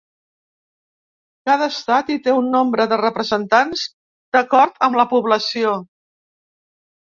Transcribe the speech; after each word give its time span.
Cada 1.49 1.67
estat 1.73 2.09
hi 2.15 2.15
té 2.29 2.33
un 2.39 2.49
nombre 2.57 2.89
de 2.95 2.99
representants 3.03 3.87
d’acord 4.37 4.85
amb 4.89 5.01
la 5.03 5.09
població. 5.15 5.79